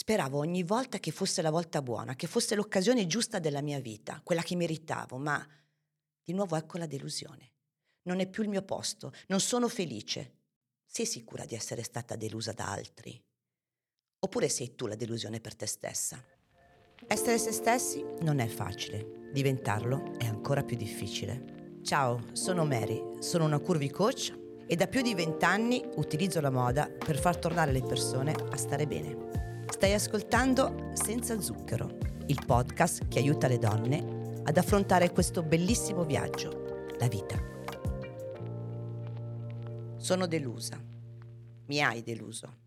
[0.00, 4.18] Speravo ogni volta che fosse la volta buona, che fosse l'occasione giusta della mia vita,
[4.24, 5.46] quella che meritavo, ma
[6.24, 7.52] di nuovo ecco la delusione.
[8.04, 10.38] Non è più il mio posto, non sono felice.
[10.86, 13.22] Sei sicura di essere stata delusa da altri?
[14.20, 16.24] Oppure sei tu la delusione per te stessa?
[17.06, 21.80] Essere se stessi non è facile, diventarlo è ancora più difficile.
[21.82, 24.34] Ciao, sono Mary, sono una curvy coach
[24.66, 28.86] e da più di vent'anni utilizzo la moda per far tornare le persone a stare
[28.86, 29.29] bene.
[29.80, 31.96] Stai ascoltando Senza Zucchero,
[32.26, 37.38] il podcast che aiuta le donne ad affrontare questo bellissimo viaggio, la vita.
[39.96, 40.78] Sono delusa.
[41.64, 42.58] Mi hai deluso.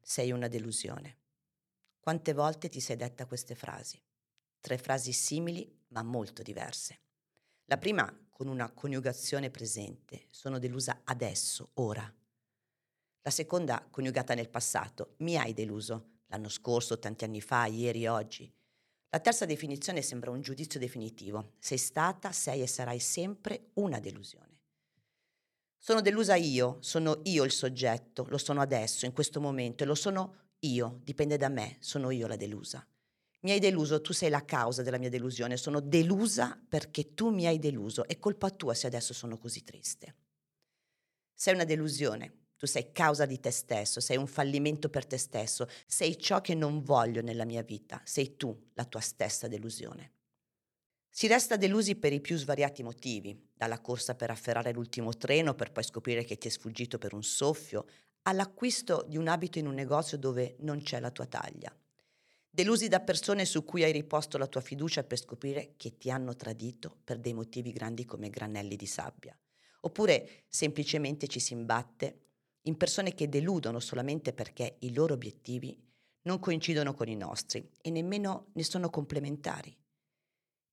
[0.00, 1.18] Sei una delusione.
[1.98, 4.00] Quante volte ti sei detta queste frasi?
[4.60, 7.00] Tre frasi simili ma molto diverse.
[7.64, 12.08] La prima con una coniugazione presente, sono delusa adesso, ora.
[13.22, 18.50] La seconda coniugata nel passato, mi hai deluso, l'anno scorso, tanti anni fa, ieri, oggi.
[19.10, 21.52] La terza definizione sembra un giudizio definitivo.
[21.58, 24.60] Sei stata, sei e sarai sempre una delusione.
[25.76, 29.94] Sono delusa io, sono io il soggetto, lo sono adesso, in questo momento, e lo
[29.94, 32.86] sono io, dipende da me, sono io la delusa.
[33.40, 37.46] Mi hai deluso, tu sei la causa della mia delusione, sono delusa perché tu mi
[37.46, 40.14] hai deluso, è colpa tua se adesso sono così triste.
[41.34, 45.66] Sei una delusione, tu sei causa di te stesso, sei un fallimento per te stesso,
[45.84, 50.12] sei ciò che non voglio nella mia vita, sei tu la tua stessa delusione.
[51.10, 55.72] Si resta delusi per i più svariati motivi, dalla corsa per afferrare l'ultimo treno per
[55.72, 57.84] poi scoprire che ti è sfuggito per un soffio,
[58.22, 61.76] all'acquisto di un abito in un negozio dove non c'è la tua taglia
[62.48, 66.36] delusi da persone su cui hai riposto la tua fiducia per scoprire che ti hanno
[66.36, 69.36] tradito per dei motivi grandi come granelli di sabbia.
[69.80, 72.21] Oppure semplicemente ci si imbatte
[72.62, 75.76] in persone che deludono solamente perché i loro obiettivi
[76.22, 79.76] non coincidono con i nostri e nemmeno ne sono complementari.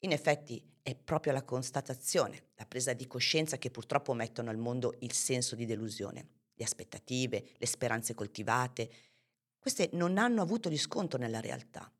[0.00, 4.94] In effetti è proprio la constatazione, la presa di coscienza che purtroppo mettono al mondo
[5.00, 8.90] il senso di delusione, le aspettative, le speranze coltivate,
[9.58, 11.90] queste non hanno avuto riscontro nella realtà.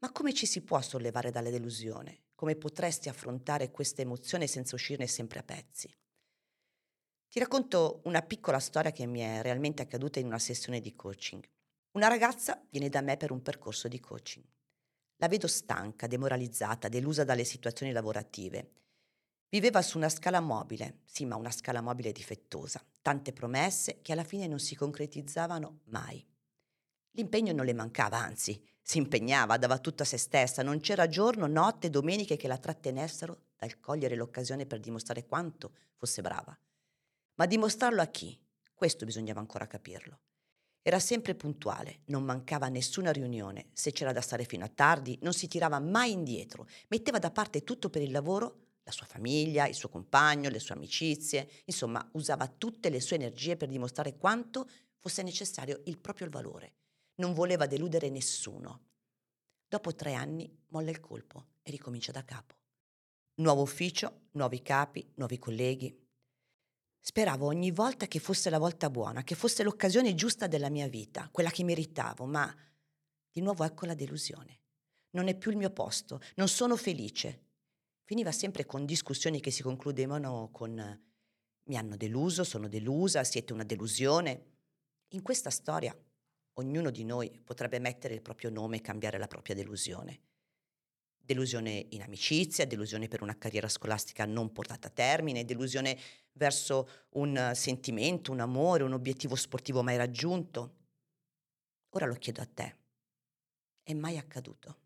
[0.00, 2.26] Ma come ci si può sollevare dalle delusione?
[2.34, 5.92] Come potresti affrontare questa emozione senza uscirne sempre a pezzi?
[7.30, 11.46] Ti racconto una piccola storia che mi è realmente accaduta in una sessione di coaching.
[11.92, 14.44] Una ragazza viene da me per un percorso di coaching.
[15.16, 18.70] La vedo stanca, demoralizzata, delusa dalle situazioni lavorative.
[19.50, 24.24] Viveva su una scala mobile, sì, ma una scala mobile difettosa, tante promesse che alla
[24.24, 26.26] fine non si concretizzavano mai.
[27.10, 31.46] L'impegno non le mancava, anzi, si impegnava, dava tutto a se stessa, non c'era giorno,
[31.46, 36.58] notte, domeniche che la trattenessero dal cogliere l'occasione per dimostrare quanto fosse brava.
[37.38, 38.36] Ma dimostrarlo a chi?
[38.74, 40.20] Questo bisognava ancora capirlo.
[40.82, 45.32] Era sempre puntuale, non mancava nessuna riunione, se c'era da stare fino a tardi non
[45.32, 49.74] si tirava mai indietro, metteva da parte tutto per il lavoro la sua famiglia, il
[49.74, 54.68] suo compagno, le sue amicizie, insomma usava tutte le sue energie per dimostrare quanto
[54.98, 56.76] fosse necessario il proprio valore.
[57.16, 58.86] Non voleva deludere nessuno.
[59.68, 62.54] Dopo tre anni molla il colpo e ricomincia da capo.
[63.34, 66.07] Nuovo ufficio, nuovi capi, nuovi colleghi.
[67.00, 71.28] Speravo ogni volta che fosse la volta buona, che fosse l'occasione giusta della mia vita,
[71.30, 72.54] quella che meritavo, ma
[73.30, 74.60] di nuovo ecco la delusione.
[75.10, 77.46] Non è più il mio posto, non sono felice,
[78.04, 81.00] finiva sempre con discussioni che si concludevano con
[81.68, 84.56] mi hanno deluso, sono delusa, siete una delusione.
[85.08, 85.96] In questa storia
[86.54, 90.20] ognuno di noi potrebbe mettere il proprio nome e cambiare la propria delusione.
[91.28, 95.98] Delusione in amicizia, delusione per una carriera scolastica non portata a termine, delusione
[96.32, 100.76] verso un sentimento, un amore, un obiettivo sportivo mai raggiunto.
[101.90, 102.76] Ora lo chiedo a te.
[103.82, 104.78] È mai accaduto?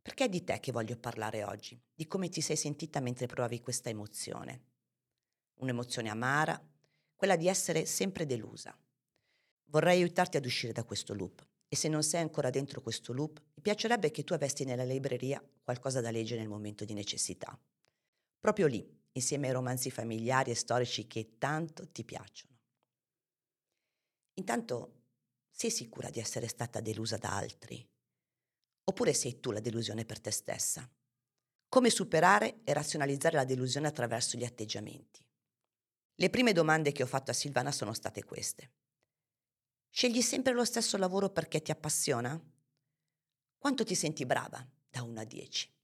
[0.00, 3.60] Perché è di te che voglio parlare oggi, di come ti sei sentita mentre provavi
[3.60, 4.62] questa emozione.
[5.54, 6.56] Un'emozione amara,
[7.16, 8.78] quella di essere sempre delusa.
[9.70, 13.42] Vorrei aiutarti ad uscire da questo loop e se non sei ancora dentro questo loop,
[13.54, 17.58] mi piacerebbe che tu avessi nella libreria qualcosa da leggere nel momento di necessità.
[18.40, 22.56] Proprio lì, insieme ai romanzi familiari e storici che tanto ti piacciono.
[24.34, 24.94] Intanto,
[25.50, 27.86] sei sicura di essere stata delusa da altri?
[28.84, 30.88] Oppure sei tu la delusione per te stessa?
[31.68, 35.22] Come superare e razionalizzare la delusione attraverso gli atteggiamenti?
[36.14, 38.70] Le prime domande che ho fatto a Silvana sono state queste.
[39.90, 42.40] Scegli sempre lo stesso lavoro perché ti appassiona?
[43.56, 45.74] Quanto ti senti brava da 1 a 10?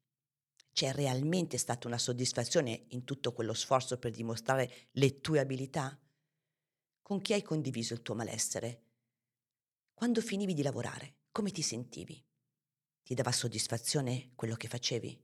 [0.73, 5.99] C'è realmente stata una soddisfazione in tutto quello sforzo per dimostrare le tue abilità?
[7.03, 8.83] Con chi hai condiviso il tuo malessere?
[9.95, 12.25] Quando finivi di lavorare, come ti sentivi?
[13.03, 15.23] Ti dava soddisfazione quello che facevi?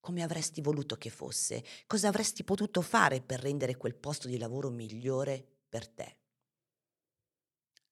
[0.00, 1.64] Come avresti voluto che fosse?
[1.86, 6.18] Cosa avresti potuto fare per rendere quel posto di lavoro migliore per te?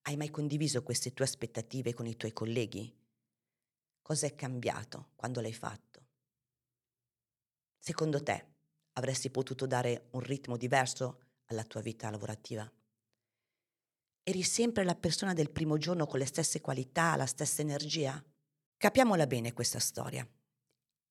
[0.06, 2.94] Hai mai condiviso queste tue aspettative con i tuoi colleghi?
[4.02, 6.08] Cosa è cambiato quando l'hai fatto?
[7.78, 8.56] Secondo te
[8.92, 12.70] avresti potuto dare un ritmo diverso alla tua vita lavorativa?
[14.22, 18.22] Eri sempre la persona del primo giorno con le stesse qualità, la stessa energia?
[18.76, 20.28] Capiamola bene questa storia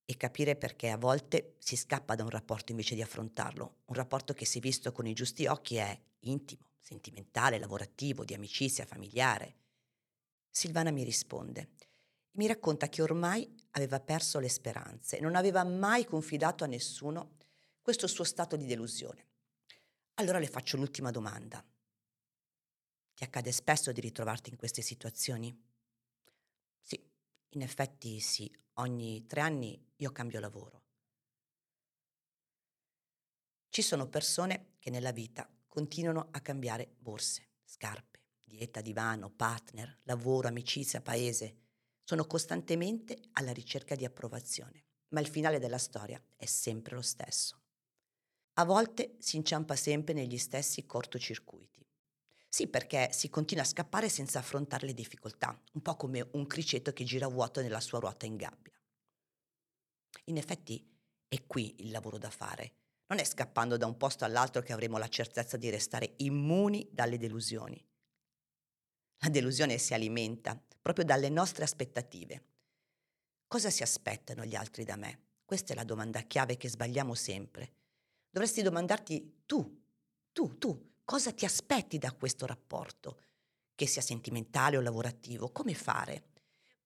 [0.05, 3.77] e capire perché a volte si scappa da un rapporto invece di affrontarlo.
[3.85, 8.85] Un rapporto che se visto con i giusti occhi è intimo, sentimentale, lavorativo, di amicizia,
[8.85, 9.55] familiare.
[10.51, 11.69] Silvana mi risponde
[12.33, 17.37] mi racconta che ormai aveva perso le speranze, non aveva mai confidato a nessuno
[17.81, 19.27] questo suo stato di delusione.
[20.15, 21.63] Allora le faccio l'ultima domanda.
[23.13, 25.55] Ti accade spesso di ritrovarti in queste situazioni?
[26.81, 26.99] Sì,
[27.49, 30.81] in effetti sì, ogni tre anni io cambio lavoro.
[33.69, 40.47] Ci sono persone che nella vita continuano a cambiare borse, scarpe, dieta, divano, partner, lavoro,
[40.47, 41.61] amicizia, paese
[42.03, 44.85] sono costantemente alla ricerca di approvazione,
[45.15, 47.59] ma il finale della storia è sempre lo stesso.
[48.59, 51.83] A volte si inciampa sempre negli stessi cortocircuiti.
[52.47, 56.93] Sì, perché si continua a scappare senza affrontare le difficoltà, un po' come un criceto
[56.93, 58.79] che gira vuoto nella sua ruota in gabbia.
[60.25, 60.87] In effetti
[61.27, 62.75] è qui il lavoro da fare.
[63.13, 67.19] Non è scappando da un posto all'altro che avremo la certezza di restare immuni dalle
[67.19, 67.79] delusioni.
[69.19, 72.43] La delusione si alimenta proprio dalle nostre aspettative.
[73.45, 75.19] Cosa si aspettano gli altri da me?
[75.45, 77.73] Questa è la domanda chiave che sbagliamo sempre.
[78.31, 79.83] Dovresti domandarti tu,
[80.31, 83.19] tu, tu, cosa ti aspetti da questo rapporto?
[83.75, 86.29] Che sia sentimentale o lavorativo, come fare?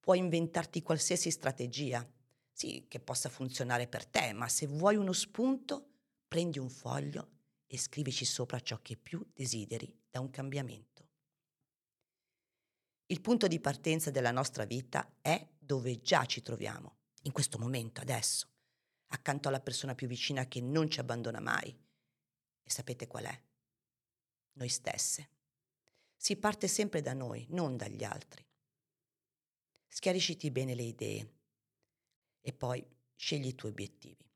[0.01, 2.05] Puoi inventarti qualsiasi strategia,
[2.51, 5.91] sì, che possa funzionare per te, ma se vuoi uno spunto,
[6.27, 7.35] prendi un foglio
[7.67, 11.05] e scrivici sopra ciò che più desideri da un cambiamento.
[13.07, 18.01] Il punto di partenza della nostra vita è dove già ci troviamo, in questo momento,
[18.01, 18.49] adesso,
[19.07, 21.69] accanto alla persona più vicina che non ci abbandona mai.
[22.63, 23.43] E sapete qual è?
[24.53, 25.29] Noi stesse.
[26.17, 28.45] Si parte sempre da noi, non dagli altri.
[29.87, 31.33] Schiarisciti bene le idee
[32.41, 32.85] e poi
[33.15, 34.26] scegli i tuoi obiettivi.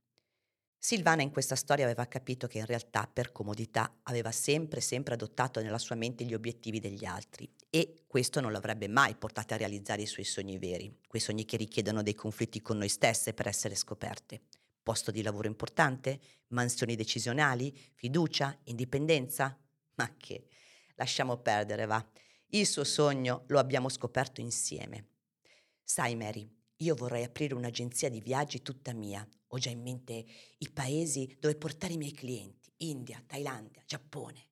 [0.84, 5.62] Silvana in questa storia aveva capito che in realtà per comodità aveva sempre, sempre adottato
[5.62, 10.02] nella sua mente gli obiettivi degli altri e questo non l'avrebbe mai portata a realizzare
[10.02, 13.76] i suoi sogni veri, quei sogni che richiedono dei conflitti con noi stesse per essere
[13.76, 14.42] scoperte.
[14.82, 16.20] Posto di lavoro importante?
[16.48, 17.72] Mansioni decisionali?
[17.94, 18.58] Fiducia?
[18.64, 19.56] Indipendenza?
[19.94, 20.48] Ma che?
[20.96, 22.04] Lasciamo perdere, va.
[22.48, 25.10] Il suo sogno lo abbiamo scoperto insieme.
[25.84, 26.52] Sai, Mary,
[26.82, 29.28] io vorrei aprire un'agenzia di viaggi tutta mia.
[29.48, 30.26] Ho già in mente
[30.58, 32.72] i paesi dove portare i miei clienti.
[32.78, 34.48] India, Thailandia, Giappone.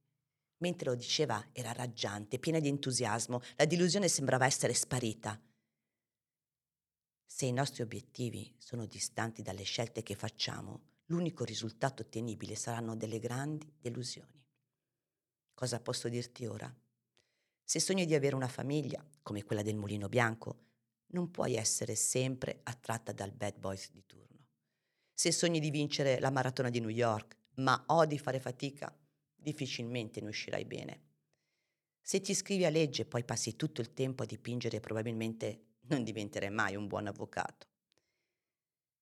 [0.58, 5.42] Mentre lo diceva era raggiante, piena di entusiasmo, la delusione sembrava essere sparita.
[7.26, 13.20] Se i nostri obiettivi sono distanti dalle scelte che facciamo, l'unico risultato ottenibile saranno delle
[13.20, 14.46] grandi delusioni.
[15.54, 16.72] Cosa posso dirti ora?
[17.64, 20.69] Se sogni di avere una famiglia, come quella del mulino bianco,
[21.12, 24.48] non puoi essere sempre attratta dal bad boys di turno.
[25.14, 28.95] Se sogni di vincere la maratona di New York, ma odi fare fatica,
[29.36, 31.04] difficilmente ne uscirai bene.
[32.02, 36.04] Se ti iscrivi a legge e poi passi tutto il tempo a dipingere, probabilmente non
[36.04, 37.68] diventerai mai un buon avvocato.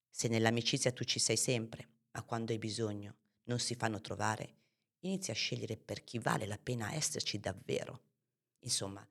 [0.10, 4.55] Se nell'amicizia tu ci sei sempre, ma quando hai bisogno non si fanno trovare,
[5.01, 8.01] inizia a scegliere per chi vale la pena esserci davvero.
[8.60, 9.08] Insomma,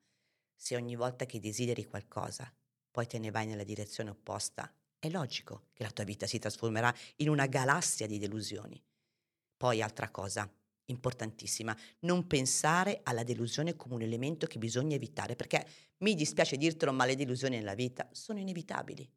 [0.53, 2.51] se ogni volta che desideri qualcosa
[2.97, 6.91] poi te ne vai nella direzione opposta, è logico che la tua vita si trasformerà
[7.17, 8.83] in una galassia di delusioni.
[9.55, 10.51] Poi altra cosa,
[10.85, 15.63] importantissima, non pensare alla delusione come un elemento che bisogna evitare, perché
[15.97, 19.07] mi dispiace dirtelo, ma le delusioni nella vita sono inevitabili.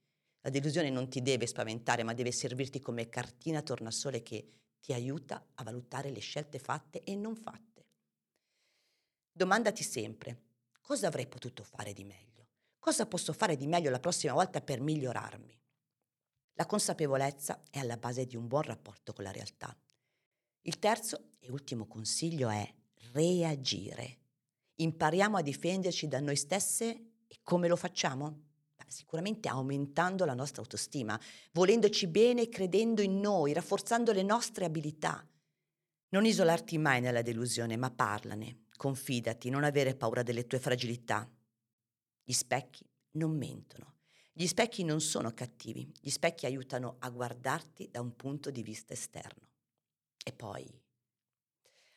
[0.43, 4.47] La delusione non ti deve spaventare, ma deve servirti come cartina tornasole che
[4.79, 7.87] ti aiuta a valutare le scelte fatte e non fatte.
[9.33, 10.43] Domandati sempre,
[10.83, 12.30] cosa avrei potuto fare di meglio?
[12.81, 15.57] Cosa posso fare di meglio la prossima volta per migliorarmi?
[16.55, 19.77] La consapevolezza è alla base di un buon rapporto con la realtà.
[20.63, 22.69] Il terzo e ultimo consiglio è
[23.13, 24.19] reagire.
[24.77, 26.89] Impariamo a difenderci da noi stesse
[27.27, 28.49] e come lo facciamo?
[28.91, 31.21] sicuramente aumentando la nostra autostima,
[31.53, 35.25] volendoci bene, credendo in noi, rafforzando le nostre abilità.
[36.09, 41.31] Non isolarti mai nella delusione, ma parlane, confidati, non avere paura delle tue fragilità.
[42.31, 43.97] Gli specchi non mentono.
[44.33, 48.93] Gli specchi non sono cattivi, gli specchi aiutano a guardarti da un punto di vista
[48.93, 49.49] esterno.
[50.25, 50.65] E poi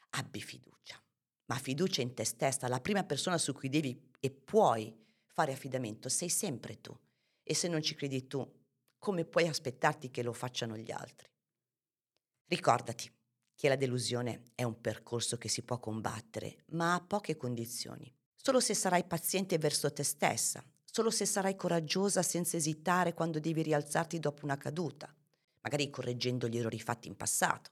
[0.09, 0.99] abbi fiducia,
[1.45, 4.91] ma fiducia in te stessa, la prima persona su cui devi e puoi
[5.27, 6.99] fare affidamento sei sempre tu.
[7.43, 8.43] E se non ci credi tu,
[8.97, 11.29] come puoi aspettarti che lo facciano gli altri?
[12.47, 13.07] Ricordati
[13.53, 18.11] che la delusione è un percorso che si può combattere, ma a poche condizioni.
[18.45, 23.61] Solo se sarai paziente verso te stessa, solo se sarai coraggiosa senza esitare quando devi
[23.61, 25.15] rialzarti dopo una caduta,
[25.61, 27.71] magari correggendo gli errori fatti in passato.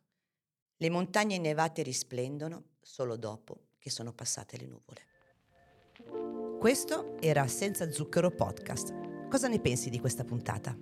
[0.77, 6.57] Le montagne innevate risplendono solo dopo che sono passate le nuvole.
[6.57, 9.27] Questo era Senza Zucchero Podcast.
[9.27, 10.73] Cosa ne pensi di questa puntata?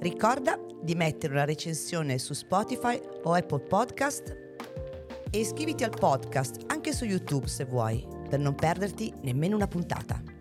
[0.00, 4.28] Ricorda di mettere una recensione su Spotify o Apple Podcast
[5.30, 10.31] e iscriviti al podcast anche su YouTube se vuoi, per non perderti nemmeno una puntata.